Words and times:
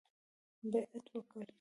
بیعت 0.71 1.05
وکړ. 1.17 1.41